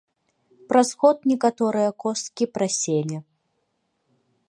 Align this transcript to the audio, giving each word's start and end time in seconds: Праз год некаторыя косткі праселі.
Праз 0.71 0.93
год 1.03 1.17
некаторыя 1.33 1.89
косткі 2.05 2.45
праселі. 2.57 3.17